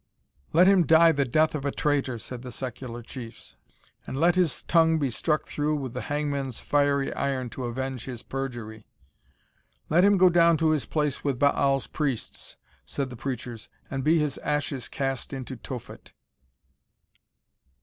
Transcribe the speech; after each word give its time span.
"Let 0.51 0.65
him 0.65 0.87
die 0.87 1.11
the 1.11 1.25
death 1.25 1.53
of 1.53 1.63
a 1.63 1.71
traitor," 1.71 2.17
said 2.17 2.41
the 2.41 2.51
secular 2.51 3.03
chiefs, 3.03 3.55
"and 4.07 4.17
let 4.19 4.33
his 4.33 4.63
tongue 4.63 4.97
be 4.97 5.11
struck 5.11 5.45
through 5.45 5.75
with 5.75 5.93
the 5.93 6.01
hangman's 6.01 6.59
fiery 6.59 7.13
iron 7.13 7.51
to 7.51 7.65
avenge 7.65 8.05
his 8.05 8.23
perjury!" 8.23 8.87
"Let 9.91 10.03
him 10.03 10.17
go 10.17 10.31
down 10.31 10.57
to 10.57 10.71
his 10.71 10.87
place 10.87 11.23
with 11.23 11.37
Baal's 11.37 11.85
priests," 11.85 12.57
said 12.83 13.11
the 13.11 13.15
preachers, 13.15 13.69
"and 13.91 14.03
be 14.03 14.17
his 14.17 14.39
ashes 14.39 14.87
cast 14.87 15.33
into 15.33 15.55
Tophet!" 15.55 16.13